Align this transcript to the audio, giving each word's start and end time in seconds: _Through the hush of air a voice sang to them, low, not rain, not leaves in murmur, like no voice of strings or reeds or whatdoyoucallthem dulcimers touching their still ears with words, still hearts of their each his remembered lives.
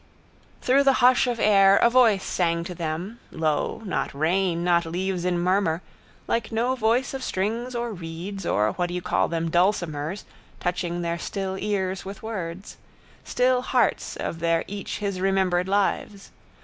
_Through 0.63 0.81
the 0.85 0.93
hush 1.05 1.27
of 1.27 1.39
air 1.39 1.77
a 1.77 1.87
voice 1.87 2.23
sang 2.23 2.63
to 2.63 2.73
them, 2.73 3.19
low, 3.29 3.83
not 3.85 4.11
rain, 4.15 4.63
not 4.63 4.83
leaves 4.87 5.25
in 5.25 5.37
murmur, 5.37 5.83
like 6.27 6.51
no 6.51 6.73
voice 6.73 7.13
of 7.13 7.23
strings 7.23 7.75
or 7.75 7.93
reeds 7.93 8.43
or 8.43 8.73
whatdoyoucallthem 8.73 9.51
dulcimers 9.51 10.23
touching 10.59 11.03
their 11.03 11.19
still 11.19 11.55
ears 11.59 12.03
with 12.03 12.23
words, 12.23 12.77
still 13.23 13.61
hearts 13.61 14.15
of 14.15 14.39
their 14.39 14.63
each 14.67 14.97
his 14.97 15.21
remembered 15.21 15.67
lives. 15.67 16.31